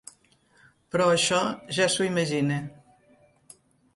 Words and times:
Però 0.95 1.05
això 1.17 1.41
ja 1.79 1.87
s'ho 1.95 2.07
imagina. 2.07 2.57